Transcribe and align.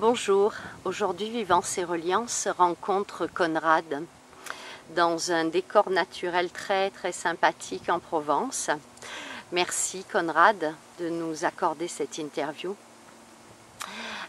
Bonjour, 0.00 0.54
aujourd'hui 0.86 1.28
Vivance 1.28 1.76
et 1.76 1.84
Reliance 1.84 2.48
rencontre 2.56 3.26
Conrad 3.26 4.02
dans 4.96 5.30
un 5.30 5.44
décor 5.44 5.90
naturel 5.90 6.48
très 6.50 6.88
très 6.88 7.12
sympathique 7.12 7.90
en 7.90 7.98
Provence. 7.98 8.70
Merci 9.52 10.06
Conrad 10.10 10.72
de 11.00 11.10
nous 11.10 11.44
accorder 11.44 11.86
cette 11.86 12.16
interview. 12.16 12.74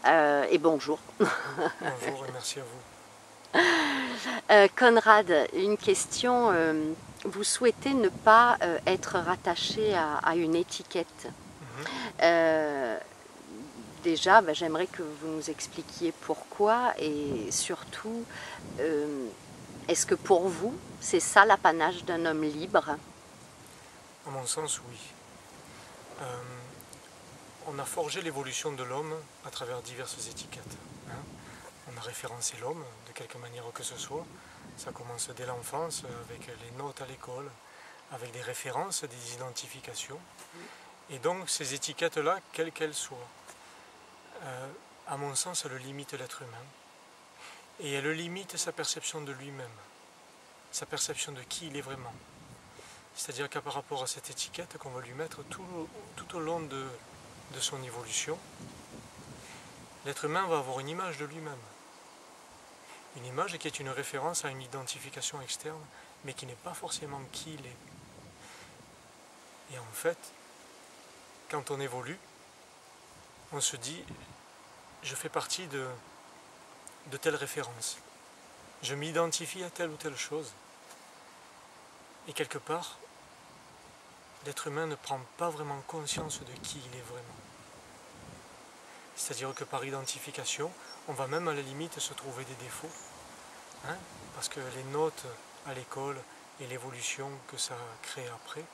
Euh, 0.04 0.44
et 0.50 0.58
bonjour. 0.58 0.98
Bonjour 1.18 2.26
et 2.28 2.32
merci 2.34 2.60
à 2.60 2.64
vous. 2.64 3.60
Euh, 4.50 4.68
Conrad, 4.78 5.48
une 5.54 5.78
question. 5.78 6.50
euh, 6.52 6.92
vous 7.24 7.44
souhaitez 7.44 7.94
ne 7.94 8.10
pas 8.10 8.58
être 8.86 9.16
rattaché 9.18 9.94
à, 9.94 10.18
à 10.22 10.34
une 10.34 10.54
étiquette. 10.54 11.28
Mhm. 12.18 12.98
Déjà, 14.02 14.40
bah, 14.40 14.52
j'aimerais 14.52 14.86
que 14.86 15.02
vous 15.02 15.28
nous 15.28 15.50
expliquiez 15.50 16.12
pourquoi 16.12 16.92
et 16.98 17.50
surtout, 17.50 18.24
euh, 18.80 19.26
est-ce 19.88 20.06
que 20.06 20.14
pour 20.14 20.48
vous, 20.48 20.76
c'est 21.00 21.20
ça 21.20 21.44
l'apanage 21.44 22.04
d'un 22.04 22.26
homme 22.26 22.42
libre? 22.42 22.96
À 24.26 24.30
mon 24.30 24.46
sens, 24.46 24.80
oui. 24.88 24.98
Euh, 26.20 26.42
on 27.66 27.78
a 27.78 27.84
forgé 27.84 28.22
l'évolution 28.22 28.72
de 28.72 28.82
l'homme 28.82 29.14
à 29.46 29.50
travers 29.50 29.80
diverses 29.82 30.28
étiquettes. 30.28 30.76
hein. 31.10 31.14
On 31.92 31.98
a 31.98 32.00
référencé 32.00 32.54
l'homme 32.60 32.84
de 33.08 33.12
quelque 33.12 33.38
manière 33.38 33.64
que 33.74 33.82
ce 33.82 33.96
soit. 33.96 34.24
Ça 34.76 34.92
commence 34.92 35.28
dès 35.36 35.46
l'enfance 35.46 36.04
avec 36.28 36.46
les 36.46 36.70
notes 36.78 37.00
à 37.00 37.06
l'école, 37.06 37.50
avec 38.12 38.32
des 38.32 38.40
références, 38.40 39.04
des 39.04 39.34
identifications. 39.34 40.18
Et 41.10 41.18
donc 41.18 41.50
ces 41.50 41.74
étiquettes-là, 41.74 42.38
quelles 42.52 42.72
qu'elles 42.72 42.94
soient, 42.94 43.28
euh, 44.42 44.68
à 45.08 45.16
mon 45.16 45.34
sens, 45.34 45.64
elles 45.64 45.76
limitent 45.78 46.12
l'être 46.14 46.42
humain. 46.42 46.64
Et 47.80 47.92
elles 47.92 48.10
limitent 48.12 48.56
sa 48.56 48.72
perception 48.72 49.20
de 49.22 49.32
lui-même, 49.32 49.70
sa 50.70 50.86
perception 50.86 51.32
de 51.32 51.42
qui 51.42 51.66
il 51.68 51.76
est 51.76 51.80
vraiment. 51.80 52.12
C'est-à-dire 53.14 53.48
qu'à 53.50 53.60
par 53.60 53.74
rapport 53.74 54.02
à 54.02 54.06
cette 54.06 54.30
étiquette 54.30 54.78
qu'on 54.78 54.90
va 54.90 55.00
lui 55.00 55.12
mettre 55.12 55.42
tout, 55.44 55.64
au- 56.34 56.38
long 56.38 56.60
de 56.60 56.86
son 57.60 57.82
évolution, 57.82 58.38
l'être 60.06 60.24
humain 60.24 60.46
va 60.46 60.58
avoir 60.58 60.80
une 60.80 60.88
image 60.88 61.18
de 61.18 61.24
lui-même. 61.24 61.58
Une 63.16 63.26
image 63.26 63.58
qui 63.58 63.66
est 63.66 63.78
une 63.80 63.90
référence 63.90 64.44
à 64.44 64.48
une 64.48 64.62
identification 64.62 65.40
externe, 65.42 65.84
mais 66.24 66.32
qui 66.32 66.46
n'est 66.46 66.54
pas 66.54 66.72
forcément 66.74 67.20
qui 67.32 67.54
il 67.54 67.66
est. 67.66 67.76
Et 69.74 69.78
en 69.78 69.92
fait, 69.92 70.18
quand 71.50 71.70
on 71.70 71.80
évolue, 71.80 72.18
on 73.52 73.60
se 73.60 73.76
dit, 73.76 74.02
je 75.02 75.14
fais 75.14 75.28
partie 75.28 75.66
de, 75.66 75.86
de 77.06 77.16
telle 77.16 77.36
référence. 77.36 77.98
Je 78.82 78.94
m'identifie 78.94 79.62
à 79.62 79.70
telle 79.70 79.90
ou 79.90 79.96
telle 79.96 80.16
chose. 80.16 80.52
Et 82.28 82.32
quelque 82.32 82.58
part, 82.58 82.98
l'être 84.46 84.66
humain 84.66 84.86
ne 84.86 84.94
prend 84.94 85.20
pas 85.38 85.50
vraiment 85.50 85.80
conscience 85.86 86.40
de 86.40 86.52
qui 86.62 86.80
il 86.84 86.96
est 86.96 87.02
vraiment. 87.02 87.22
C'est-à-dire 89.16 89.54
que 89.54 89.64
par 89.64 89.84
identification, 89.84 90.70
on 91.08 91.12
va 91.12 91.26
même 91.26 91.48
à 91.48 91.52
la 91.52 91.62
limite 91.62 91.98
se 91.98 92.14
trouver 92.14 92.44
des 92.44 92.54
défauts. 92.54 92.90
hein, 93.88 93.96
parce 94.34 94.48
que 94.48 94.60
les 94.76 94.84
notes 94.84 95.24
à 95.66 95.74
l'école 95.74 96.20
et 96.60 96.66
l'évolution 96.66 97.30
que 97.48 97.56
ça 97.56 97.76
crée 98.02 98.26
après 98.28 98.64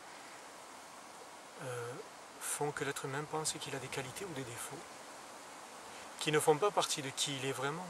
euh, 1.64 1.92
font 2.40 2.70
que 2.70 2.84
l'être 2.84 3.04
humain 3.06 3.24
pense 3.30 3.52
qu'il 3.52 3.74
a 3.74 3.78
des 3.78 3.88
qualités 3.88 4.24
ou 4.24 4.32
des 4.34 4.44
défauts 4.44 4.78
qui 6.18 6.32
ne 6.32 6.40
font 6.40 6.56
pas 6.56 6.70
partie 6.70 7.02
de 7.02 7.10
qui 7.10 7.36
il 7.36 7.48
est 7.48 7.52
vraiment. 7.52 7.86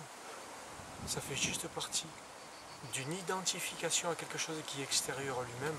Ça 1.06 1.20
fait 1.20 1.36
juste 1.36 1.68
partie 1.68 2.06
d'une 2.92 3.12
identification 3.12 4.10
à 4.10 4.14
quelque 4.14 4.38
chose 4.38 4.56
qui 4.66 4.80
est 4.80 4.84
extérieur 4.84 5.38
à 5.38 5.44
lui-même. 5.44 5.78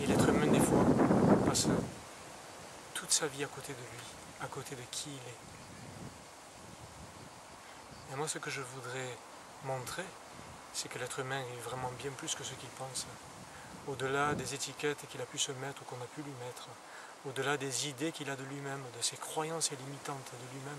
Et 0.00 0.06
l'être 0.06 0.28
humain, 0.28 0.46
des 0.46 0.60
fois, 0.60 0.84
passe 1.46 1.66
toute 2.94 3.10
sa 3.10 3.26
vie 3.26 3.44
à 3.44 3.48
côté 3.48 3.72
de 3.72 3.78
lui, 3.78 4.04
à 4.40 4.46
côté 4.46 4.74
de 4.74 4.82
qui 4.90 5.10
il 5.10 5.16
est. 5.16 5.38
Et 8.12 8.16
moi, 8.16 8.28
ce 8.28 8.38
que 8.38 8.50
je 8.50 8.60
voudrais 8.60 9.16
montrer, 9.64 10.04
c'est 10.72 10.88
que 10.88 10.98
l'être 10.98 11.18
humain 11.20 11.40
est 11.40 11.60
vraiment 11.60 11.90
bien 11.98 12.10
plus 12.12 12.34
que 12.34 12.44
ce 12.44 12.54
qu'il 12.54 12.68
pense. 12.70 13.06
Au-delà 13.86 14.34
des 14.34 14.54
étiquettes 14.54 15.06
qu'il 15.08 15.20
a 15.20 15.26
pu 15.26 15.38
se 15.38 15.52
mettre 15.52 15.82
ou 15.82 15.84
qu'on 15.84 16.02
a 16.02 16.06
pu 16.14 16.22
lui 16.22 16.32
mettre, 16.44 16.68
au-delà 17.28 17.56
des 17.56 17.88
idées 17.88 18.12
qu'il 18.12 18.30
a 18.30 18.36
de 18.36 18.44
lui-même, 18.44 18.82
de 18.96 19.02
ses 19.02 19.16
croyances 19.16 19.70
limitantes 19.70 20.30
de 20.32 20.54
lui-même, 20.56 20.78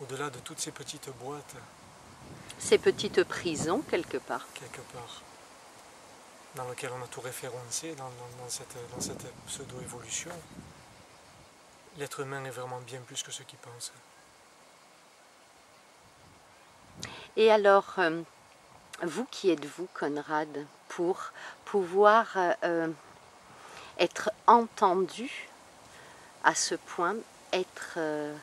au-delà 0.00 0.30
de 0.30 0.38
toutes 0.38 0.60
ces 0.60 0.70
petites 0.72 1.10
boîtes 1.20 1.54
Ces 2.58 2.78
petites 2.78 3.24
prisons, 3.24 3.80
quelque 3.82 4.16
part. 4.18 4.46
quelque 4.54 4.80
part, 4.92 5.22
dans 6.54 6.68
lequel 6.68 6.90
on 6.98 7.02
a 7.04 7.06
tout 7.08 7.20
référencé 7.20 7.94
dans, 7.94 8.04
dans- 8.04 8.42
dans 8.44 8.48
cette, 8.48 8.76
dans 8.94 9.00
cette 9.00 9.24
pseudo-évolution, 9.46 10.30
l'être 11.98 12.20
humain 12.20 12.44
est 12.44 12.50
vraiment 12.50 12.80
bien 12.80 13.00
plus 13.00 13.22
que 13.22 13.30
ce 13.32 13.42
qu'il 13.42 13.58
pense. 13.58 13.92
Et 17.36 17.50
alors, 17.50 17.94
euh, 17.98 18.22
vous 19.02 19.24
qui 19.24 19.50
êtes-vous, 19.50 19.88
Conrad, 19.92 20.66
pour 20.88 21.32
pouvoir 21.64 22.28
euh, 22.36 22.54
euh, 22.64 22.88
être 23.98 24.30
entendu 24.46 25.48
à 26.42 26.54
ce 26.54 26.74
point, 26.74 27.16
être 27.52 27.94
euh, 27.96 28.34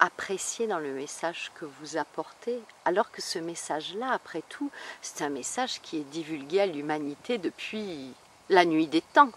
apprécié 0.00 0.66
dans 0.66 0.78
le 0.78 0.92
message 0.92 1.52
que 1.54 1.64
vous 1.64 1.96
apportez, 1.96 2.60
alors 2.84 3.10
que 3.10 3.22
ce 3.22 3.38
message-là, 3.38 4.10
après 4.10 4.42
tout, 4.48 4.70
c'est 5.02 5.24
un 5.24 5.28
message 5.28 5.80
qui 5.82 5.98
est 5.98 6.10
divulgué 6.10 6.60
à 6.60 6.66
l'humanité 6.66 7.38
depuis 7.38 8.12
la 8.48 8.64
nuit 8.64 8.86
des 8.86 9.02
temps. 9.02 9.32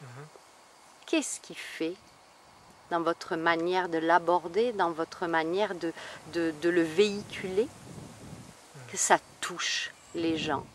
Mhm. 0.00 0.26
Qu'est-ce 1.06 1.40
qui 1.40 1.54
fait 1.54 1.94
dans 2.90 3.00
votre 3.00 3.36
manière 3.36 3.88
de 3.88 3.98
l'aborder, 3.98 4.72
dans 4.72 4.90
votre 4.90 5.26
manière 5.26 5.74
de, 5.74 5.92
de, 6.34 6.52
de 6.60 6.68
le 6.68 6.82
véhiculer, 6.82 7.68
que 8.88 8.96
ça 8.96 9.18
touche 9.40 9.92
les 10.14 10.36
gens 10.36 10.66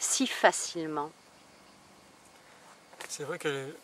si 0.00 0.26
facilement 0.26 1.12
C'est 3.10 3.24
vrai 3.24 3.40
que 3.40 3.74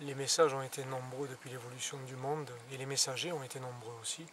les, 0.00 0.14
messages 0.14 0.52
ont 0.52 0.60
été 0.60 0.84
nombreux 0.84 1.26
depuis 1.26 1.48
l'évolution 1.48 1.96
du 2.00 2.16
monde 2.16 2.50
et 2.70 2.76
les 2.76 2.84
messagers 2.84 3.32
ont 3.32 3.42
été 3.42 3.58
nombreux 3.58 3.94
aussi. 4.02 4.26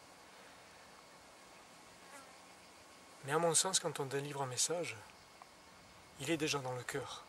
Mais 3.23 3.31
à 3.31 3.37
mon 3.37 3.55
sens, 3.55 3.79
quand 3.79 4.01
on 4.01 4.05
délivre 4.05 4.41
un 4.41 4.45
message, 4.45 4.97
il 6.19 6.29
est 6.29 6.35
déjà 6.35 6.59
dans 6.59 6.73
le 6.73 6.83
cœur. 6.83 7.23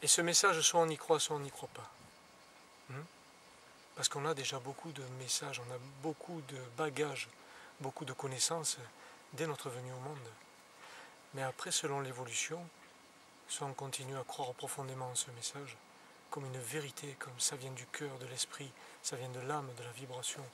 Et 0.00 0.06
ce 0.06 0.22
message, 0.22 0.58
soit 0.62 0.80
on 0.80 0.88
y 0.88 0.96
croit, 0.96 1.20
soit 1.20 1.36
on 1.36 1.40
n'y 1.40 1.50
croit 1.50 1.68
pas. 1.74 1.90
Hmm? 2.88 3.04
Parce 3.94 4.08
qu'on 4.08 4.24
a 4.24 4.32
déjà 4.32 4.58
beaucoup 4.58 4.90
de 4.92 5.04
messages, 5.18 5.60
on 5.60 5.74
a 5.74 5.78
beaucoup 6.02 6.40
de 6.48 6.58
bagages, 6.78 7.28
beaucoup 7.80 8.06
de 8.06 8.14
connaissances 8.14 8.78
dès 9.34 9.46
notre 9.46 9.68
venue 9.68 9.92
au 9.92 10.00
monde. 10.00 10.30
Mais 11.34 11.42
après, 11.42 11.72
selon 11.72 12.00
l'évolution, 12.00 12.66
soit 13.48 13.66
on 13.66 13.74
continue 13.74 14.16
à 14.16 14.24
croire 14.24 14.52
profondément 14.54 15.10
en 15.10 15.14
ce 15.14 15.30
message, 15.32 15.76
comme 16.30 16.46
une 16.46 16.58
vérité, 16.58 17.16
comme 17.18 17.38
ça 17.38 17.56
vient 17.56 17.70
du 17.70 17.86
cœur, 17.86 18.18
de 18.18 18.26
l'esprit, 18.26 18.70
ça 19.02 19.16
vient 19.16 19.28
de 19.28 19.40
l'âme, 19.40 19.72
de 19.76 19.84
la 19.84 19.92
vibration, 19.92 20.44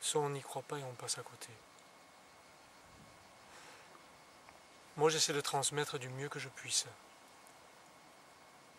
soit 0.00 0.22
on 0.22 0.30
n'y 0.30 0.40
croit 0.40 0.62
pas 0.62 0.78
et 0.78 0.84
on 0.84 0.94
passe 0.94 1.18
à 1.18 1.22
côté. 1.22 1.48
Moi, 4.96 5.08
j'essaie 5.10 5.32
de 5.32 5.40
transmettre 5.40 5.98
du 5.98 6.08
mieux 6.08 6.28
que 6.28 6.38
je 6.38 6.48
puisse. 6.48 6.86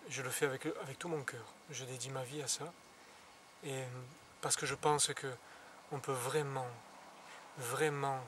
Je 0.09 0.21
le 0.21 0.29
fais 0.29 0.45
avec, 0.45 0.65
avec 0.81 0.99
tout 0.99 1.07
mon 1.07 1.23
cœur. 1.23 1.45
Je 1.69 1.85
dédie 1.85 2.09
ma 2.09 2.23
vie 2.23 2.41
à 2.41 2.47
ça. 2.47 2.71
Et 3.63 3.83
parce 4.41 4.55
que 4.55 4.65
je 4.65 4.75
pense 4.75 5.13
que 5.13 5.33
on 5.91 5.99
peut 5.99 6.11
vraiment, 6.11 6.67
vraiment 7.57 8.19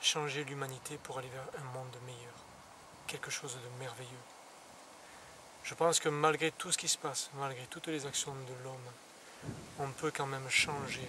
changer 0.00 0.44
l'humanité 0.44 0.98
pour 0.98 1.18
aller 1.18 1.28
vers 1.28 1.48
un 1.60 1.64
monde 1.72 1.96
meilleur. 2.04 2.34
Quelque 3.06 3.30
chose 3.30 3.56
de 3.56 3.78
merveilleux. 3.80 4.35
Je 5.66 5.74
pense 5.74 5.98
que 5.98 6.08
malgré 6.08 6.52
tout 6.52 6.70
ce 6.70 6.78
qui 6.78 6.86
se 6.86 6.96
passe, 6.96 7.28
malgré 7.34 7.66
toutes 7.66 7.88
les 7.88 8.06
actions 8.06 8.32
de 8.32 8.64
l'homme, 8.64 9.52
on 9.80 9.90
peut 9.90 10.12
quand 10.14 10.26
même 10.26 10.48
changer 10.48 11.08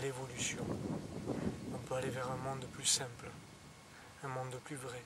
l'évolution. 0.00 0.66
On 1.72 1.78
peut 1.78 1.94
aller 1.94 2.10
vers 2.10 2.28
un 2.28 2.36
monde 2.36 2.66
plus 2.72 2.84
simple, 2.84 3.30
un 4.24 4.28
monde 4.28 4.58
plus 4.64 4.74
vrai, 4.74 5.00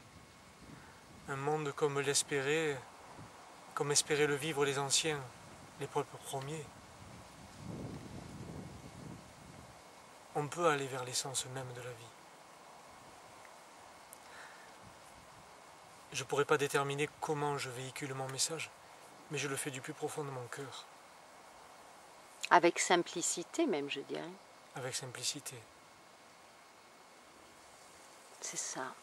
un 1.29 1.37
monde 1.37 1.71
comme 1.73 2.01
l'espérait, 2.01 2.81
comme 3.75 3.93
espéraient 3.93 4.27
le 4.27 4.37
vivre 4.37 4.65
les 4.65 4.79
anciens, 4.79 5.21
les 5.79 5.87
peuples 5.87 6.17
premiers. 6.25 6.65
On 10.35 10.49
peut 10.49 10.67
aller 10.67 10.87
vers 10.87 11.05
l'essence 11.05 11.45
même 11.55 11.71
de 11.75 11.83
la 11.83 11.91
vie. 11.91 12.16
Je 16.17 16.23
ne 16.23 16.29
pourrais 16.29 16.47
pas 16.47 16.57
déterminer 16.57 17.11
comment 17.21 17.59
je 17.59 17.69
véhicule 17.69 18.15
mon 18.15 18.27
message, 18.29 18.71
mais 19.31 19.37
je 19.37 19.49
le 19.49 19.57
fais 19.57 19.71
du 19.71 19.83
plus 19.83 19.93
profond 19.93 20.25
de 20.25 20.31
mon 20.31 20.47
cœur. 20.47 20.87
Avec 22.49 22.79
simplicité 22.79 23.67
même, 23.67 23.91
je 23.91 24.01
dirais. 24.01 24.23
avec 24.77 24.95
simplicité. 24.95 25.55
C'est 28.41 28.57
ça. 28.57 28.95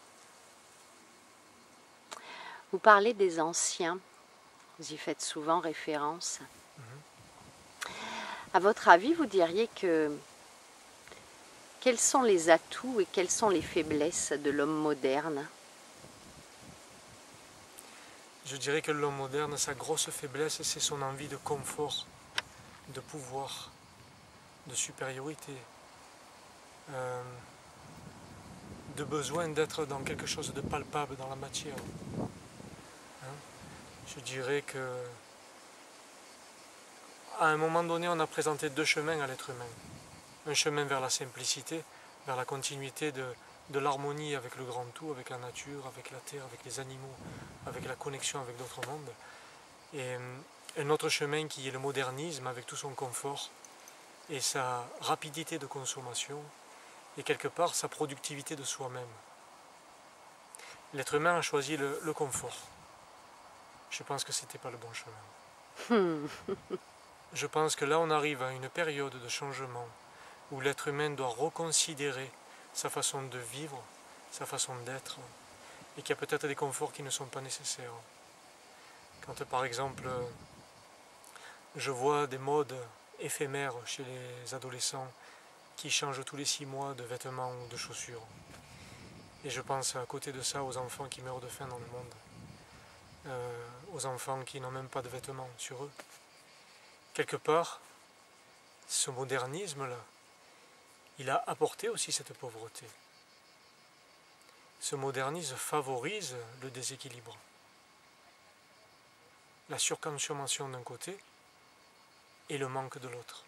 Vous 2.71 2.80
parlez 2.80 3.13
des 3.13 3.39
anciens, 3.39 4.00
vous 4.80 4.92
y 4.92 4.98
faites 4.98 5.21
souvent 5.21 5.59
référence. 5.59 6.39
À 8.56 8.59
votre 8.59 8.89
avis, 8.89 9.13
vous 9.13 9.27
diriez 9.27 9.68
que 9.80 10.12
quels 11.80 12.00
sont 12.00 12.24
les 12.24 12.50
atouts 12.50 13.01
et 13.01 13.06
quelles 13.06 13.30
sont 13.30 13.50
les 13.50 13.62
faiblesses 13.62 14.31
de 14.31 14.50
l'homme 14.50 14.81
moderne? 14.81 15.48
Je 18.54 18.60
dirais 18.60 18.84
que 18.84 18.92
l'homme 18.92 19.16
moderne, 19.16 19.58
sa 19.58 19.74
grosse 19.74 20.12
faiblesse, 20.12 20.62
c'est 20.62 20.80
son 20.80 21.02
envie 21.02 21.28
de 21.28 21.38
confort, 21.38 22.06
de 22.90 23.00
pouvoir, 23.00 23.72
de 24.68 24.76
supériorité, 24.76 25.56
euh, 26.92 27.24
de 28.96 29.04
besoin 29.06 29.48
d'être 29.48 29.86
dans 29.86 30.04
quelque 30.04 30.28
chose 30.28 30.54
de 30.54 30.62
palpable 30.62 31.16
dans 31.16 31.30
la 31.30 31.36
matière. 31.36 31.74
Hein? 32.22 33.36
Je 34.16 34.20
dirais 34.20 34.62
que 34.62 34.98
à 37.40 37.48
un 37.48 37.58
moment 37.58 37.84
donné, 37.84 38.08
on 38.08 38.20
a 38.20 38.28
présenté 38.28 38.70
deux 38.70 38.86
chemins 38.86 39.20
à 39.20 39.26
l'être 39.26 39.50
humain. 39.50 39.66
Un 40.46 40.54
chemin 40.54 40.84
vers 40.84 41.02
la 41.02 41.10
simplicité, 41.10 41.84
vers 42.28 42.36
la 42.36 42.46
continuité 42.46 43.12
de, 43.12 43.26
de 43.69 43.80
l'harmonie 43.80 44.36
avec 44.36 44.56
le 44.56 44.65
grand 44.65 44.86
tout, 44.94 45.12
avec 45.12 45.30
la 45.30 45.38
nature, 45.38 45.86
avec 45.88 46.12
la 46.12 46.19
terre, 46.19 46.44
avec 46.45 46.63
les 46.65 46.80
animaux, 46.80 47.15
avec 47.65 47.86
la 47.86 47.95
connexion 47.95 48.42
avec 48.42 48.57
d'autres 48.57 48.86
mondes. 48.88 49.12
Et 49.94 50.01
euh, 50.01 50.38
un 50.77 50.89
autre 50.89 51.10
chemin 51.10 51.48
qui 51.48 51.68
est 51.68 51.71
le 51.71 51.80
modernisme 51.80 52.48
avec 52.48 52.65
tout 52.65 52.75
son 52.75 52.92
confort 52.92 53.50
et 54.30 54.39
sa 54.39 54.86
rapidité 55.01 55.60
de 55.60 55.65
consommation 55.65 56.42
et 57.18 57.24
quelque 57.24 57.48
part 57.48 57.75
sa 57.75 57.88
productivité 57.88 58.56
de 58.56 58.63
soi-même. 58.63 59.04
L'être 60.94 61.16
humain 61.16 61.38
a 61.38 61.42
choisi 61.42 61.77
le, 61.77 62.00
le 62.04 62.13
confort. 62.13 62.57
Je 63.89 64.04
pense 64.04 64.24
que 64.24 64.31
ce 64.31 64.44
n'était 64.44 64.57
pas 64.57 64.71
le 64.71 64.77
bon 64.77 64.92
chemin. 64.94 66.27
Je 67.33 67.48
pense 67.48 67.75
que 67.75 67.86
là 67.86 68.00
on 68.00 68.12
arrive 68.12 68.44
à 68.44 68.51
une 68.51 68.69
période 68.69 69.19
de 69.19 69.27
changement 69.27 69.88
où 70.51 70.62
l'être 70.62 70.88
humain 70.88 71.09
doit 71.09 71.27
reconsidérer 71.30 72.31
sa 72.74 72.90
façon 72.90 73.22
de 73.24 73.38
vivre, 73.38 73.81
sa 74.31 74.46
façon 74.46 74.75
d'être, 74.86 75.18
et 75.98 76.02
qu'il 76.02 76.10
y 76.10 76.14
a 76.14 76.16
peut-être 76.16 76.48
des 76.48 76.56
conforts 76.56 76.92
qui 76.92 77.04
ne 77.04 77.10
sont 77.10 77.25
pas 77.25 77.42
nécessaires. 77.42 77.94
Quand 79.25 79.44
par 79.46 79.64
exemple 79.66 80.10
je 81.75 81.92
vois 81.92 82.28
des 82.28 82.38
modes 82.38 82.75
éphémères 83.20 83.75
chez 83.86 84.04
les 84.04 84.54
adolescents 84.54 85.12
qui 85.75 85.90
changent 85.90 86.24
tous 86.25 86.36
les 86.36 86.46
six 86.46 86.66
mois 86.66 86.94
de 86.94 87.04
vêtements 87.04 87.52
ou 87.52 87.68
de 87.68 87.78
chaussures, 87.78 88.25
et 89.44 89.50
je 89.50 89.62
pense 89.62 89.96
à 89.96 90.06
côté 90.06 90.31
de 90.31 90.42
ça 90.42 90.64
aux 90.64 90.78
enfants 90.78 91.08
qui 91.10 91.22
meurent 91.22 91.42
de 91.42 91.48
faim 91.48 91.68
dans 91.68 91.80
le 91.80 91.86
monde, 91.88 92.14
euh, 93.28 93.68
aux 93.94 94.06
enfants 94.06 94.44
qui 94.44 94.60
n'ont 94.60 94.72
même 94.72 94.88
pas 94.88 95.02
de 95.02 95.10
vêtements 95.10 95.50
sur 95.58 95.84
eux. 95.84 95.92
Quelque 97.14 97.36
part, 97.36 97.80
ce 98.88 99.12
modernisme-là, 99.12 99.98
il 101.19 101.30
a 101.30 101.44
apporté 101.48 101.89
aussi 101.89 102.12
cette 102.12 102.33
pauvreté. 102.33 102.86
Ce 104.80 104.95
modernisme 104.95 105.56
favorise 105.56 106.36
le 106.62 106.69
déséquilibre. 106.69 107.38
La 109.69 109.80
surconsommation 109.80 110.68
d'un 110.69 110.83
côté 110.83 111.18
et 112.50 112.57
le 112.57 112.68
manque 112.68 112.98
de 113.00 113.07
l'autre. 113.07 113.45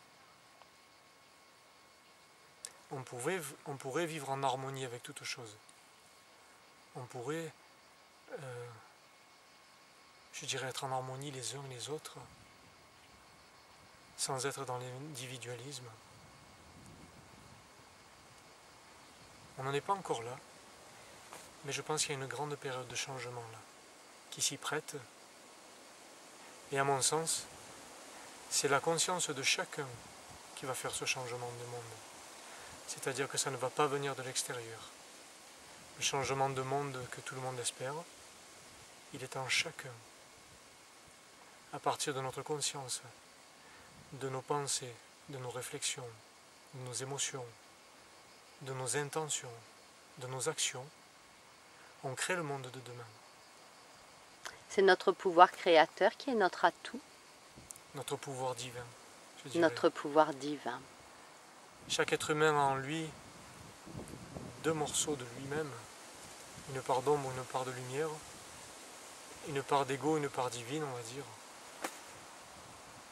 On, 2.92 3.04
pourrait 3.04 4.06
vivre 4.06 4.30
en 4.30 4.42
harmonie 4.44 4.86
avec 4.86 5.04
toute 5.04 5.24
chose. 5.24 5.58
On 6.96 7.04
pourrait, 7.06 7.52
euh, 8.32 8.68
je 10.34 10.46
dirais, 10.46 10.68
être 10.68 10.86
en 10.86 10.92
harmonie 10.92 11.32
les 11.32 11.56
uns 11.56 11.64
et 11.66 11.74
les 11.74 11.90
autres, 11.90 12.18
sans 14.16 14.46
être 14.46 14.64
dans 14.64 14.78
l'individualisme. 14.78 15.90
On 19.58 19.64
n'en 19.64 19.74
est 19.74 19.82
pas 19.82 19.94
encore 19.94 20.22
là, 20.24 20.38
mais 21.64 21.72
je 21.72 21.82
pense 21.82 22.02
qu'il 22.02 22.12
y 22.12 22.18
a 22.18 22.22
une 22.22 22.28
grande 22.28 22.56
période 22.56 22.88
de 22.88 22.96
changement 22.96 23.44
là, 23.52 23.60
qui 24.32 24.42
s'y 24.42 24.58
prête. 24.58 24.96
Et 26.72 26.80
à 26.80 26.84
mon 26.84 27.02
sens, 27.02 27.46
c'est 28.50 28.68
la 28.68 28.80
conscience 28.80 29.30
de 29.30 29.44
chacun 29.44 29.88
qui 30.56 30.66
va 30.66 30.74
faire 30.74 30.94
ce 30.94 31.06
changement 31.06 31.52
de 31.60 31.66
monde. 31.66 31.94
C'est-à-dire 32.88 33.28
que 33.28 33.38
ça 33.38 33.52
ne 33.52 33.58
va 33.58 33.70
pas 33.70 33.88
venir 33.88 34.16
de 34.16 34.24
l'extérieur. 34.24 34.80
Le 35.98 36.04
changement 36.04 36.50
de 36.50 36.62
monde 36.62 37.00
que 37.12 37.22
tout 37.22 37.36
le 37.36 37.42
monde 37.42 37.60
espère, 37.60 37.94
il 39.14 39.24
est 39.24 39.38
en 39.38 39.48
chacun. 39.48 39.94
À 41.74 41.80
partir 41.80 42.14
de 42.14 42.22
notre 42.22 42.42
conscience, 42.42 43.02
de 44.14 44.30
nos 44.30 44.42
pensées, 44.42 44.94
de 45.30 45.38
nos 45.38 45.50
réflexions, 45.50 46.08
de 46.74 46.82
nos 46.82 46.94
émotions, 46.94 47.46
de 48.62 48.74
nos 48.74 48.98
intentions, 48.98 49.52
de 50.20 50.28
nos 50.28 50.50
actions, 50.50 50.86
on 52.04 52.16
crée 52.16 52.36
le 52.36 52.44
monde 52.44 52.64
de 52.64 52.80
demain. 52.80 53.08
C'est 54.70 54.82
notre 54.82 55.12
pouvoir 55.12 55.52
créateur 55.52 56.16
qui 56.18 56.32
est 56.32 56.36
notre 56.36 56.66
atout, 56.66 57.00
Notre 57.96 58.16
pouvoir 58.18 58.56
divin. 58.56 58.86
je 59.54 59.60
notre 59.60 59.90
pouvoir 59.90 60.34
divin. 60.34 60.80
Chaque 61.88 62.14
être 62.14 62.32
humain 62.32 62.52
a 62.52 62.64
en 62.64 62.76
lui 62.76 63.10
deux 64.64 64.74
morceaux 64.74 65.16
de 65.16 65.26
lui-même, 65.38 65.72
une 66.74 66.82
part 66.82 67.02
d'ombre, 67.04 67.32
une 67.38 67.44
part 67.46 67.66
de 67.66 67.72
lumière, 67.72 68.10
une 69.48 69.62
part 69.62 69.86
d'ego, 69.86 70.18
une 70.18 70.30
part 70.30 70.50
divine, 70.50 70.84
on 70.84 70.96
va 70.96 71.02
dire. 71.04 71.24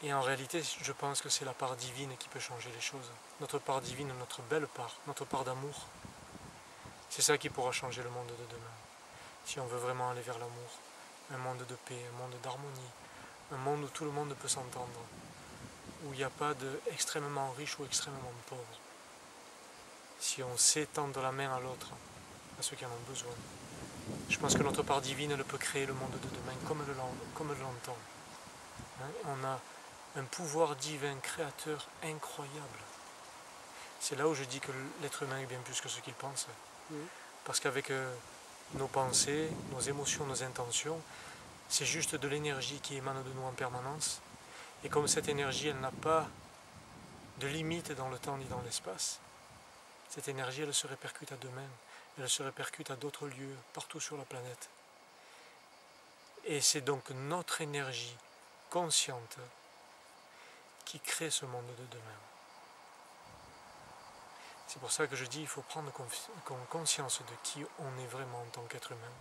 Et 0.03 0.13
en 0.13 0.19
réalité, 0.19 0.61
je 0.81 0.91
pense 0.91 1.21
que 1.21 1.29
c'est 1.29 1.45
la 1.45 1.53
part 1.53 1.77
divine 1.77 2.11
qui 2.19 2.27
peut 2.27 2.39
changer 2.39 2.69
les 2.75 2.81
choses. 2.81 3.09
Notre 3.39 3.57
part 3.57 3.79
divine, 3.79 4.11
notre 4.19 4.41
belle 4.41 4.67
part, 4.67 4.97
notre 5.07 5.23
part 5.23 5.45
d'amour. 5.45 5.87
C'est 7.09 7.21
ça 7.21 7.37
qui 7.37 7.49
pourra 7.49 7.71
changer 7.71 8.03
le 8.03 8.09
monde 8.09 8.27
de 8.27 8.45
demain. 8.51 8.75
Si 9.45 9.61
on 9.61 9.65
veut 9.65 9.77
vraiment 9.77 10.09
aller 10.09 10.21
vers 10.21 10.37
l'amour, 10.37 10.71
un 11.33 11.37
monde 11.37 11.65
de 11.65 11.75
paix, 11.75 12.01
un 12.13 12.17
monde 12.17 12.35
d'harmonie, 12.43 12.91
un 13.53 13.57
monde 13.57 13.83
où 13.83 13.87
tout 13.87 14.03
le 14.03 14.11
monde 14.11 14.35
peut 14.35 14.49
s'entendre, 14.49 14.99
où 16.03 16.11
il 16.11 16.17
n'y 16.17 16.23
a 16.23 16.29
pas 16.29 16.53
de 16.53 16.81
extrêmement 16.91 17.51
riche 17.51 17.79
ou 17.79 17.85
extrêmement 17.85 18.33
pauvre. 18.49 18.79
Si 20.19 20.43
on 20.43 20.57
sait 20.57 20.85
tendre 20.87 21.21
la 21.21 21.31
main 21.31 21.55
à 21.55 21.61
l'autre, 21.61 21.91
à 22.59 22.61
ceux 22.61 22.75
qui 22.75 22.85
en 22.85 22.89
ont 22.89 23.09
besoin, 23.09 23.33
je 24.27 24.37
pense 24.37 24.55
que 24.55 24.63
notre 24.63 24.83
part 24.83 24.99
divine, 24.99 25.31
elle 25.31 25.45
peut 25.45 25.57
créer 25.57 25.85
le 25.85 25.93
monde 25.93 26.11
de 26.11 26.27
demain 26.27 26.57
comme 26.67 26.81
elle 27.51 27.61
l'entend. 27.61 27.97
Hein, 29.01 29.07
On 29.25 29.45
a 29.45 29.59
un 30.15 30.23
pouvoir 30.23 30.75
divin 30.75 31.15
créateur 31.21 31.87
incroyable. 32.03 32.79
C'est 33.99 34.15
là 34.15 34.27
où 34.27 34.33
je 34.33 34.43
dis 34.43 34.59
que 34.59 34.71
l'être 35.01 35.23
humain 35.23 35.39
est 35.39 35.45
bien 35.45 35.59
plus 35.59 35.79
que 35.81 35.89
ce 35.89 36.01
qu'il 36.01 36.13
pense. 36.13 36.47
Parce 37.45 37.59
qu'avec 37.59 37.89
euh, 37.89 38.13
nos 38.75 38.87
pensées, 38.87 39.49
nos 39.71 39.79
émotions, 39.79 40.25
nos 40.25 40.43
intentions, 40.43 40.99
c'est 41.69 41.85
juste 41.85 42.15
de 42.15 42.27
l'énergie 42.27 42.79
qui 42.81 42.95
émane 42.95 43.23
de 43.23 43.29
nous 43.33 43.45
en 43.45 43.51
permanence. 43.51 44.21
Et 44.83 44.89
comme 44.89 45.07
cette 45.07 45.29
énergie, 45.29 45.69
elle 45.69 45.79
n'a 45.79 45.91
pas 45.91 46.27
de 47.39 47.47
limite 47.47 47.91
dans 47.93 48.09
le 48.09 48.19
temps 48.19 48.37
ni 48.37 48.45
dans 48.45 48.61
l'espace, 48.61 49.19
cette 50.13 50.27
énergie, 50.27 50.61
elle 50.61 50.73
se 50.75 50.85
répercute 50.85 51.31
à 51.31 51.37
demain. 51.37 51.67
Elle 52.19 52.29
se 52.29 52.43
répercute 52.43 52.91
à 52.91 52.95
d'autres 52.95 53.25
lieux, 53.25 53.55
partout 53.73 53.99
sur 53.99 54.15
la 54.15 54.25
planète. 54.25 54.69
Et 56.45 56.61
c'est 56.61 56.81
donc 56.81 57.09
notre 57.09 57.61
énergie 57.61 58.15
consciente 58.69 59.37
qui 60.85 60.99
crée 60.99 61.29
ce 61.29 61.45
monde 61.45 61.65
de 61.65 61.85
demain. 61.85 62.19
C'est 64.67 64.79
pour 64.79 64.91
ça 64.91 65.07
que 65.07 65.15
je 65.15 65.25
dis 65.25 65.41
il 65.41 65.47
faut 65.47 65.61
prendre 65.61 65.91
conscience 66.69 67.19
de 67.21 67.35
qui 67.43 67.63
on 67.79 67.99
est 67.99 68.07
vraiment 68.07 68.41
en 68.41 68.45
tant 68.51 68.63
qu'être 68.63 68.91
humain. 68.91 69.11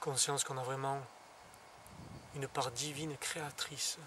Conscience 0.00 0.44
qu'on 0.44 0.56
a 0.56 0.62
vraiment 0.62 1.02
une 2.34 2.48
part 2.48 2.70
divine 2.70 3.16
créatrice 3.18 3.98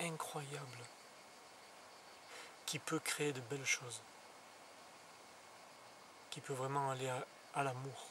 incroyable 0.00 0.78
qui 2.66 2.78
peut 2.78 2.98
créer 2.98 3.32
de 3.32 3.40
belles 3.40 3.66
choses, 3.66 4.00
qui 6.30 6.40
peut 6.40 6.54
vraiment 6.54 6.90
aller 6.90 7.08
à, 7.08 7.26
à 7.54 7.62
l'amour, 7.62 8.06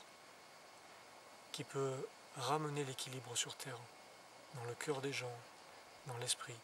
qui 1.51 1.63
peut 1.63 2.07
ramener 2.37 2.83
l'équilibre 2.83 3.35
sur 3.35 3.55
Terre, 3.55 3.79
dans 4.55 4.63
le 4.65 4.75
cœur 4.75 5.01
des 5.01 5.13
gens, 5.13 5.37
dans 6.07 6.17
l'esprit. 6.17 6.55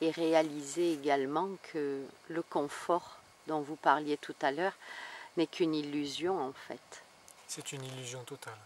Et 0.00 0.10
réaliser 0.10 0.92
également 0.92 1.48
que 1.72 2.04
le 2.28 2.42
confort 2.42 3.18
dont 3.46 3.60
vous 3.60 3.76
parliez 3.76 4.16
tout 4.18 4.34
à 4.42 4.50
l'heure 4.50 4.74
n'est 5.36 5.46
qu'une 5.46 5.74
illusion 5.74 6.38
en 6.40 6.52
fait. 6.52 7.02
C'est 7.48 7.72
une 7.72 7.84
illusion 7.84 8.22
totale. 8.24 8.58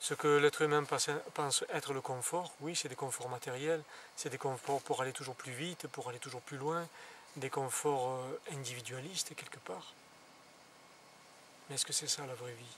Ce 0.00 0.14
que 0.14 0.38
l'être 0.38 0.62
humain 0.62 0.82
pense 0.82 1.64
être 1.68 1.92
le 1.92 2.00
confort, 2.00 2.52
oui, 2.60 2.74
c'est 2.74 2.88
des 2.88 2.96
conforts 2.96 3.28
matériels, 3.28 3.84
c'est 4.16 4.30
des 4.30 4.38
conforts 4.38 4.82
pour 4.82 5.00
aller 5.00 5.12
toujours 5.12 5.36
plus 5.36 5.52
vite, 5.52 5.86
pour 5.86 6.08
aller 6.08 6.18
toujours 6.18 6.40
plus 6.40 6.56
loin, 6.56 6.88
des 7.36 7.50
conforts 7.50 8.18
euh, 8.18 8.40
individualistes 8.52 9.34
quelque 9.36 9.60
part. 9.60 9.94
Mais 11.68 11.76
est-ce 11.76 11.86
que 11.86 11.92
c'est 11.92 12.08
ça 12.08 12.26
la 12.26 12.34
vraie 12.34 12.52
vie? 12.52 12.76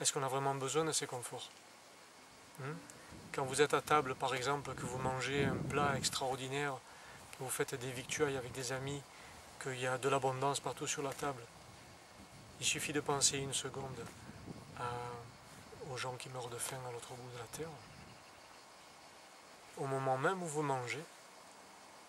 Est-ce 0.00 0.12
qu'on 0.12 0.22
a 0.22 0.28
vraiment 0.28 0.54
besoin 0.54 0.84
de 0.84 0.92
ces 0.92 1.06
conforts? 1.06 1.48
Hmm? 2.60 2.74
Quand 3.32 3.44
vous 3.44 3.60
êtes 3.60 3.74
à 3.74 3.80
table, 3.80 4.14
par 4.14 4.34
exemple, 4.34 4.74
que 4.74 4.86
vous 4.86 4.98
mangez 4.98 5.44
un 5.44 5.56
plat 5.68 5.96
extraordinaire, 5.96 6.74
que 7.32 7.44
vous 7.44 7.50
faites 7.50 7.74
des 7.74 7.90
victuailles 7.92 8.36
avec 8.36 8.52
des 8.52 8.72
amis, 8.72 9.00
qu'il 9.62 9.78
y 9.80 9.86
a 9.86 9.98
de 9.98 10.08
l'abondance 10.08 10.60
partout 10.60 10.86
sur 10.86 11.02
la 11.02 11.12
table, 11.12 11.42
il 12.60 12.66
suffit 12.66 12.92
de 12.92 13.00
penser 13.00 13.38
une 13.38 13.54
seconde 13.54 14.04
aux 15.92 15.96
gens 15.96 16.14
qui 16.18 16.28
meurent 16.28 16.48
de 16.48 16.58
faim 16.58 16.78
à 16.88 16.92
l'autre 16.92 17.08
bout 17.08 17.30
de 17.34 17.38
la 17.38 17.58
terre. 17.58 17.72
Au 19.78 19.86
moment 19.86 20.18
même 20.18 20.42
où 20.42 20.46
vous 20.46 20.62
mangez, 20.62 21.04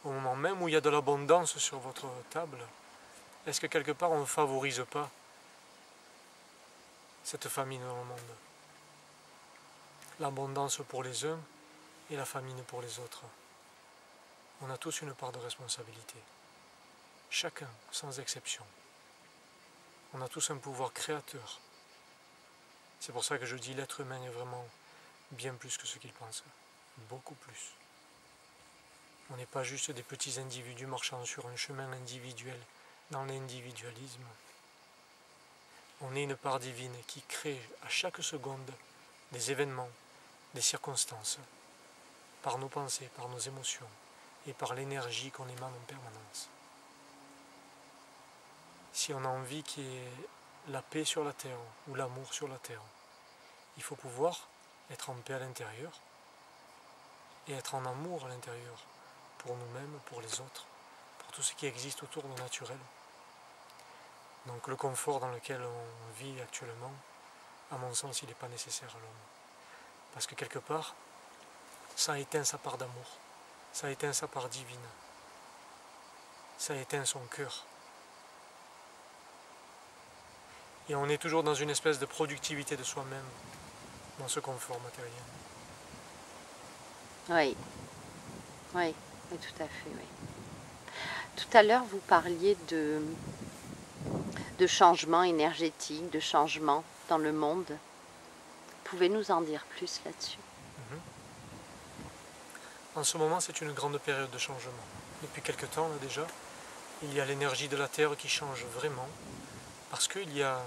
au 0.03 0.11
moment 0.11 0.35
même 0.35 0.61
où 0.61 0.67
il 0.67 0.73
y 0.73 0.77
a 0.77 0.81
de 0.81 0.89
l'abondance 0.89 1.57
sur 1.57 1.79
votre 1.79 2.07
table, 2.29 2.59
est-ce 3.45 3.61
que 3.61 3.67
quelque 3.67 3.91
part 3.91 4.11
on 4.11 4.21
ne 4.21 4.25
favorise 4.25 4.83
pas 4.91 5.09
cette 7.23 7.47
famine 7.47 7.81
dans 7.81 7.99
le 7.99 8.05
monde? 8.05 8.48
L'abondance 10.19 10.81
pour 10.87 11.03
les 11.03 11.25
uns 11.25 11.39
et 12.11 12.15
la 12.15 12.25
famine 12.25 12.61
pour 12.63 12.81
les 12.81 12.99
autres. 12.99 13.23
On 14.61 14.69
a 14.69 14.77
tous 14.77 15.01
une 15.01 15.13
part 15.13 15.31
de 15.31 15.39
responsabilité. 15.39 16.15
Chacun, 17.29 17.69
sans 17.91 18.19
exception. 18.19 18.65
On 20.13 20.21
a 20.21 20.27
tous 20.27 20.49
un 20.51 20.57
pouvoir 20.57 20.91
créateur 20.91 21.59
c'est 22.99 23.13
pour 23.13 23.23
ça 23.23 23.37
que 23.37 23.45
je 23.45 23.55
dis 23.55 23.73
l'être 23.73 24.01
humain 24.01 24.21
est 24.23 24.29
vraiment 24.29 24.65
bien 25.31 25.53
plus 25.53 25.77
que 25.77 25.87
ce 25.87 25.97
qu'il 25.97 26.11
pense. 26.11 26.43
Beaucoup 27.09 27.35
plus. 27.35 27.71
On 29.31 29.37
n'est 29.37 29.45
pas 29.45 29.63
juste 29.63 29.91
des 29.91 30.03
petits 30.03 30.39
individus 30.39 30.85
marchant 30.85 31.23
sur 31.23 31.47
un 31.47 31.55
chemin 31.55 31.89
individuel 31.93 32.59
dans 33.11 33.23
l'individualisme. 33.23 34.25
On 36.01 36.15
est 36.15 36.23
une 36.23 36.35
part 36.35 36.59
divine 36.59 36.95
qui 37.07 37.21
crée 37.21 37.61
à 37.85 37.89
chaque 37.89 38.21
seconde 38.21 38.71
des 39.31 39.51
événements, 39.51 39.89
des 40.53 40.61
circonstances, 40.61 41.39
par 42.41 42.57
nos 42.57 42.69
pensées, 42.69 43.09
par 43.15 43.27
nos 43.29 43.39
émotions 43.39 43.87
et 44.47 44.53
par 44.53 44.73
l'énergie 44.73 45.31
qu'on 45.31 45.47
émane 45.47 45.73
en 45.73 45.85
permanence. 45.85 46.49
Si 48.93 49.13
on 49.13 49.23
a 49.23 49.27
envie 49.27 49.63
qu'il 49.63 49.83
y 49.83 49.97
ait 49.97 50.11
la 50.69 50.81
paix 50.81 51.03
sur 51.03 51.23
la 51.23 51.33
terre 51.33 51.57
ou 51.87 51.95
l'amour 51.95 52.33
sur 52.33 52.47
la 52.47 52.57
terre. 52.57 52.81
Il 53.77 53.83
faut 53.83 53.95
pouvoir 53.95 54.47
être 54.91 55.09
en 55.09 55.15
paix 55.15 55.33
à 55.33 55.39
l'intérieur 55.39 55.91
et 57.47 57.53
être 57.53 57.75
en 57.75 57.85
amour 57.85 58.25
à 58.25 58.29
l'intérieur 58.29 58.77
pour 59.39 59.55
nous-mêmes, 59.55 59.99
pour 60.05 60.21
les 60.21 60.39
autres, 60.41 60.65
pour 61.19 61.31
tout 61.31 61.41
ce 61.41 61.53
qui 61.53 61.65
existe 61.65 62.03
autour 62.03 62.23
de 62.23 62.39
naturel. 62.41 62.77
Donc 64.45 64.67
le 64.67 64.75
confort 64.75 65.19
dans 65.19 65.31
lequel 65.31 65.61
on 65.61 66.23
vit 66.23 66.39
actuellement, 66.41 66.93
à 67.71 67.77
mon 67.77 67.93
sens, 67.93 68.21
il 68.21 68.27
n'est 68.27 68.35
pas 68.35 68.47
nécessaire 68.47 68.89
à 68.89 68.99
l'homme. 68.99 69.38
Parce 70.13 70.27
que 70.27 70.35
quelque 70.35 70.59
part, 70.59 70.95
ça 71.95 72.19
éteint 72.19 72.43
sa 72.43 72.57
part 72.57 72.77
d'amour, 72.77 73.17
ça 73.73 73.89
éteint 73.89 74.13
sa 74.13 74.27
part 74.27 74.49
divine, 74.49 74.77
ça 76.57 76.75
éteint 76.75 77.05
son 77.05 77.19
cœur, 77.31 77.65
Et 80.89 80.95
on 80.95 81.07
est 81.07 81.21
toujours 81.21 81.43
dans 81.43 81.53
une 81.53 81.69
espèce 81.69 81.99
de 81.99 82.07
productivité 82.07 82.75
de 82.75 82.83
soi-même, 82.83 83.25
dans 84.17 84.27
ce 84.27 84.39
confort 84.39 84.79
matériel. 84.81 85.13
Oui, 87.29 87.55
oui, 88.73 88.95
tout 89.29 89.63
à 89.63 89.67
fait, 89.67 89.91
oui. 89.93 90.91
Tout 91.35 91.57
à 91.57 91.61
l'heure, 91.61 91.83
vous 91.91 91.99
parliez 91.99 92.57
de, 92.69 93.03
de 94.57 94.67
changement 94.67 95.21
énergétique, 95.21 96.09
de 96.09 96.19
changement 96.19 96.83
dans 97.07 97.19
le 97.19 97.31
monde. 97.31 97.77
Pouvez 98.89 99.09
nous 99.09 99.31
en 99.31 99.41
dire 99.41 99.65
plus 99.77 100.01
là-dessus 100.05 100.39
mhm. 100.91 100.99
En 102.95 103.03
ce 103.03 103.17
moment, 103.17 103.39
c'est 103.39 103.61
une 103.61 103.71
grande 103.71 103.97
période 103.99 104.31
de 104.31 104.37
changement. 104.37 104.71
Depuis 105.21 105.41
quelque 105.41 105.65
temps, 105.65 105.87
là, 105.87 105.95
déjà, 106.01 106.25
il 107.03 107.13
y 107.13 107.21
a 107.21 107.25
l'énergie 107.25 107.67
de 107.67 107.77
la 107.77 107.87
Terre 107.87 108.15
qui 108.17 108.27
change 108.27 108.65
vraiment, 108.75 109.07
parce 109.91 110.07
qu'il 110.07 110.35
y 110.35 110.43
a 110.43 110.59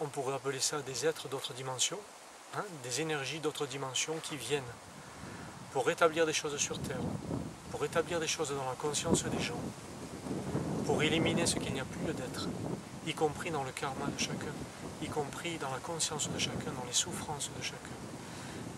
on 0.00 0.06
pourrait 0.06 0.34
appeler 0.34 0.60
ça 0.60 0.80
des 0.82 1.06
êtres 1.06 1.28
d'autres 1.28 1.52
dimensions, 1.52 2.00
hein, 2.56 2.64
des 2.82 3.00
énergies 3.00 3.38
d'autres 3.38 3.66
dimensions 3.66 4.16
qui 4.22 4.36
viennent 4.36 4.62
pour 5.72 5.86
rétablir 5.86 6.26
des 6.26 6.32
choses 6.32 6.56
sur 6.56 6.80
Terre, 6.80 7.00
pour 7.70 7.80
rétablir 7.80 8.20
des 8.20 8.26
choses 8.26 8.50
dans 8.50 8.68
la 8.68 8.76
conscience 8.76 9.24
des 9.24 9.42
gens, 9.42 9.60
pour 10.86 11.02
éliminer 11.02 11.46
ce 11.46 11.56
qu'il 11.56 11.72
n'y 11.72 11.80
a 11.80 11.84
plus 11.84 12.12
d'être, 12.12 12.48
y 13.06 13.14
compris 13.14 13.50
dans 13.50 13.64
le 13.64 13.72
karma 13.72 14.06
de 14.06 14.18
chacun, 14.18 14.52
y 15.02 15.08
compris 15.08 15.58
dans 15.58 15.70
la 15.70 15.78
conscience 15.78 16.30
de 16.30 16.38
chacun, 16.38 16.72
dans 16.76 16.84
les 16.86 16.92
souffrances 16.92 17.50
de 17.56 17.62
chacun. 17.62 17.76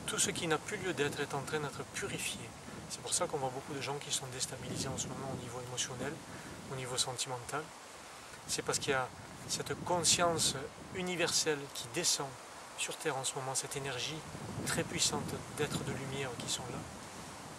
Tout 0.07 0.19
ce 0.19 0.31
qui 0.31 0.47
n'a 0.47 0.59
plus 0.59 0.77
lieu 0.79 0.93
d'être 0.93 1.21
est 1.21 1.35
en 1.35 1.43
train 1.43 1.61
d'être 1.61 1.85
purifié. 1.95 2.41
C'est 2.89 3.01
pour 3.01 3.13
ça 3.13 3.27
qu'on 3.27 3.39
voit 3.39 3.51
beaucoup 3.51 3.75
de 3.75 3.81
gens 3.81 3.97
qui 3.97 4.13
sont 4.13 4.27
déstabilisés 4.33 4.89
en 4.89 4.97
ce 4.97 5.09
moment 5.09 5.33
au 5.33 5.43
niveau 5.43 5.61
émotionnel, 5.69 6.13
au 6.73 6.77
niveau 6.77 6.97
sentimental. 6.97 7.63
C'est 8.47 8.63
parce 8.63 8.79
qu'il 8.79 8.93
y 8.93 8.95
a 8.95 9.09
cette 9.49 9.75
conscience 9.85 10.55
universelle 10.95 11.59
qui 11.75 11.87
descend 11.95 12.29
sur 12.79 12.97
Terre 12.97 13.17
en 13.17 13.25
ce 13.25 13.35
moment, 13.35 13.55
cette 13.55 13.77
énergie 13.77 14.19
très 14.67 14.85
puissante 14.85 15.25
d'êtres 15.57 15.83
de 15.85 15.93
lumière 15.93 16.31
qui 16.39 16.53
sont 16.53 16.63
là, 16.71 16.79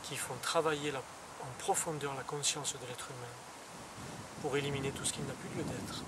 qui 0.04 0.16
font 0.16 0.36
travailler 0.42 0.94
en 0.96 1.60
profondeur 1.60 2.14
la 2.16 2.24
conscience 2.24 2.74
de 2.74 2.88
l'être 2.88 3.08
humain 3.10 3.34
pour 4.42 4.56
éliminer 4.56 4.92
tout 4.92 5.04
ce 5.06 5.14
qui 5.14 5.22
n'a 5.22 5.34
plus 5.34 5.50
lieu 5.58 5.64
d'être. 5.64 6.04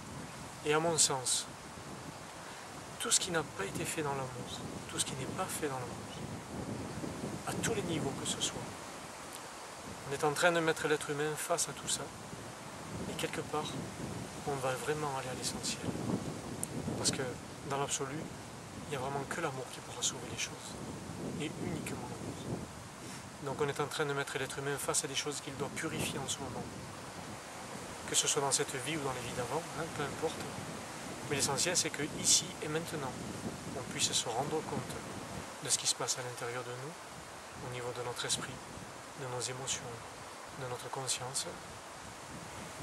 Et 0.65 0.74
à 0.74 0.79
mon 0.79 0.98
sens, 0.98 1.46
tout 3.00 3.12
ce 3.12 3.20
qui 3.20 3.32
n'a 3.32 3.44
pas 3.58 3.65
été 3.65 3.86
fait 3.86 4.01
dans 4.01 4.13
l'amour, 4.13 4.60
tout 4.91 5.00
ce 5.00 5.06
qui 5.06 5.13
n'est 5.13 5.38
pas 5.38 5.46
fait 5.46 5.68
dans 5.68 5.79
l'amour, 5.79 5.96
à 7.48 7.53
tous 7.53 7.74
les 7.74 7.82
niveaux 7.84 8.13
que 8.22 8.27
ce 8.27 8.41
soit, 8.41 8.62
on 10.10 10.13
est 10.13 10.24
en 10.24 10.34
train 10.34 10.51
de 10.51 10.60
mettre 10.60 10.88
l'être 10.88 11.10
humain 11.10 11.32
face 11.38 11.70
à 11.70 11.72
tout 11.72 11.88
ça. 11.88 12.01
Et 13.10 13.13
quelque 13.13 13.41
part, 13.41 13.72
on 14.48 14.56
va 14.56 14.74
vraiment 14.74 15.15
aller 15.18 15.29
à 15.29 15.34
l'essentiel. 15.36 15.84
Parce 16.98 17.12
que 17.12 17.22
dans 17.70 17.77
l'absolu, 17.77 18.15
il 18.18 18.89
n'y 18.89 18.96
a 18.96 19.00
vraiment 19.00 19.24
que 19.29 19.39
l'amour 19.39 19.65
qui 19.72 19.79
pourra 19.79 20.01
sauver 20.01 20.27
les 20.32 20.39
choses. 20.39 20.74
Et 21.39 21.51
uniquement 21.63 22.10
l'amour. 22.10 22.60
Donc 23.46 23.62
on 23.62 23.68
est 23.70 23.79
en 23.79 23.88
train 23.88 24.06
de 24.06 24.13
mettre 24.13 24.38
l'être 24.39 24.58
humain 24.58 24.77
face 24.77 25.06
à 25.06 25.08
des 25.08 25.15
choses 25.15 25.39
qu'il 25.41 25.56
doit 25.58 25.70
purifier 25.75 26.20
en 26.20 26.27
ce 26.27 26.39
moment. 26.39 26.63
Que 28.10 28.15
ce 28.15 28.27
soit 28.27 28.41
dans 28.41 28.51
cette 28.51 28.75
vie 28.88 28.98
ou 28.98 29.01
dans 29.01 29.13
les 29.13 29.22
vies 29.22 29.38
d'avant, 29.38 29.62
hein, 29.79 29.86
peu 29.96 30.03
importe. 30.03 30.41
Mais 31.29 31.36
l'essentiel 31.36 31.77
c'est 31.77 31.89
que 31.89 32.03
ici 32.19 32.45
et 32.63 32.67
maintenant, 32.67 33.12
on 33.77 33.83
puisse 33.91 34.12
se 34.12 34.29
rendre 34.29 34.62
compte 34.69 34.95
de 35.63 35.69
ce 35.69 35.77
qui 35.77 35.88
se 35.88 35.95
passe 35.95 36.17
à 36.17 36.21
l'intérieur 36.24 36.63
de 36.63 36.71
nous, 36.71 37.67
au 37.67 37.74
niveau 37.74 37.91
de 37.91 38.03
notre 38.03 38.25
esprit, 38.25 38.53
de 39.21 39.27
nos 39.27 39.41
émotions, 39.41 39.81
de 40.62 40.67
notre 40.67 40.89
conscience. 40.89 41.45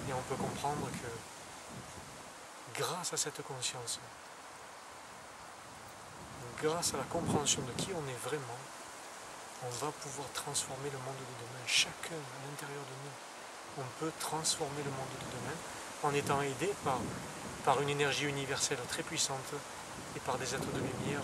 Et 0.09 0.13
on 0.13 0.23
peut 0.23 0.37
comprendre 0.37 0.89
que 0.91 2.81
grâce 2.81 3.13
à 3.13 3.17
cette 3.17 3.43
conscience, 3.43 3.99
grâce 6.63 6.95
à 6.95 6.99
la 6.99 7.05
compréhension 7.05 7.63
de 7.63 7.73
qui 7.83 7.91
on 7.93 8.09
est 8.09 8.29
vraiment, 8.29 8.61
on 9.65 9.71
va 9.85 9.91
pouvoir 9.91 10.29
transformer 10.35 10.91
le 10.91 10.99
monde 10.99 11.17
de 11.17 11.45
demain. 11.45 11.65
Chacun 11.67 12.15
à 12.15 12.51
l'intérieur 12.51 12.85
de 12.85 12.97
nous, 13.05 13.83
on 13.83 14.01
peut 14.01 14.13
transformer 14.21 14.83
le 14.85 14.91
monde 14.91 15.11
de 15.19 15.25
demain 15.37 15.57
en 16.03 16.15
étant 16.15 16.41
aidé 16.43 16.73
par, 16.85 17.01
par 17.67 17.83
une 17.83 17.91
énergie 17.91 18.27
universelle 18.27 18.79
très 18.89 19.03
puissante 19.03 19.53
et 20.17 20.21
par 20.21 20.39
des 20.39 20.55
êtres 20.55 20.71
de 20.73 20.79
lumière 20.79 21.21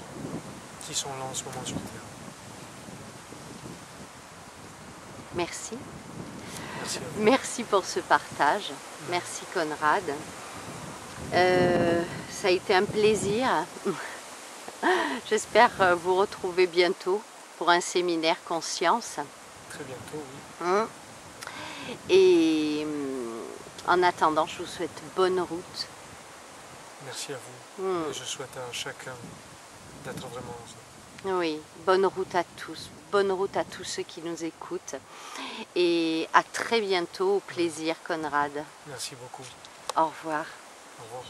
qui 0.85 0.93
sont 0.93 1.09
là 1.11 1.25
en 1.31 1.35
ce 1.35 1.45
moment 1.45 1.65
sur 1.65 1.77
Terre. 1.77 2.03
Merci. 5.37 5.79
Merci, 6.81 6.99
Merci 7.19 7.63
pour 7.63 7.85
ce 7.85 8.01
partage. 8.01 8.73
Merci 9.09 9.45
Conrad. 9.55 10.03
Euh, 11.33 12.03
ça 12.29 12.49
a 12.49 12.51
été 12.51 12.75
un 12.75 12.85
plaisir. 12.85 13.49
J'espère 15.31 15.71
euh, 15.81 15.95
vous 15.95 16.17
retrouver 16.17 16.67
bientôt 16.67 17.23
pour 17.57 17.71
un 17.71 17.81
séminaire 17.81 18.43
conscience. 18.45 19.21
Très 19.71 19.85
bientôt, 19.85 20.17
oui. 20.17 20.67
Hein? 20.67 20.89
Et 22.11 22.85
hum, 22.85 23.43
en 23.87 24.03
attendant, 24.03 24.47
je 24.47 24.59
vous 24.59 24.69
souhaite 24.69 25.03
bonne 25.15 25.41
route. 25.41 25.87
Merci 27.05 27.33
à 27.33 27.37
vous. 27.37 28.11
Et 28.11 28.13
je 28.13 28.25
souhaite 28.25 28.57
à 28.57 28.73
chacun 28.73 29.15
d'être 30.05 30.27
vraiment 30.29 30.55
heureux. 31.25 31.39
Oui, 31.39 31.61
bonne 31.87 32.07
route 32.07 32.35
à 32.35 32.45
tous. 32.45 32.91
Bonne 33.13 33.31
route 33.31 33.57
à 33.57 33.65
tous 33.65 33.85
ceux 33.85 34.03
qui 34.03 34.21
nous 34.23 34.45
écoutent. 34.45 34.97
Et 35.77 36.29
à 36.33 36.43
très 36.43 36.81
bientôt. 36.81 37.37
Au 37.37 37.41
plaisir, 37.41 37.97
Conrad. 38.07 38.53
Merci 38.87 39.15
beaucoup. 39.15 39.45
Au 39.97 40.07
revoir. 40.07 40.47
Au 40.99 41.05
revoir. 41.05 41.25